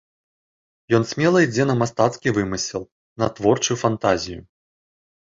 [0.97, 2.83] Ён смела ідзе на мастацкі вымысел,
[3.25, 4.39] на творчую фантазію.